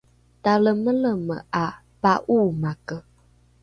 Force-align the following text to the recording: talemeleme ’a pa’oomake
talemeleme 0.43 1.35
’a 1.63 1.65
pa’oomake 2.01 2.97